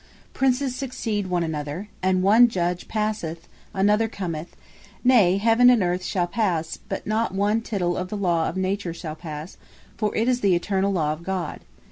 [0.33, 4.55] Princes succeed one another; and one Judge passeth, another commeth;
[5.03, 8.95] nay, Heaven and Earth shall passe; but not one title of the Law of Nature
[8.95, 9.57] shall passe;
[9.97, 11.59] for it is the Eternall Law of God.